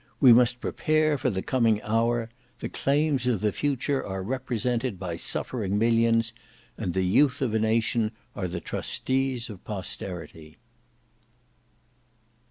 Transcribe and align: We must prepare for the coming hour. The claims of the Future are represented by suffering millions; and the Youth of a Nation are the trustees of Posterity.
We 0.19 0.33
must 0.33 0.61
prepare 0.61 1.15
for 1.15 1.29
the 1.29 1.43
coming 1.43 1.79
hour. 1.83 2.31
The 2.57 2.69
claims 2.69 3.27
of 3.27 3.39
the 3.41 3.51
Future 3.51 4.03
are 4.03 4.23
represented 4.23 4.97
by 4.97 5.15
suffering 5.15 5.77
millions; 5.77 6.33
and 6.75 6.95
the 6.95 7.05
Youth 7.05 7.39
of 7.39 7.53
a 7.53 7.59
Nation 7.59 8.11
are 8.35 8.47
the 8.47 8.59
trustees 8.61 9.47
of 9.47 9.63
Posterity. 9.63 10.57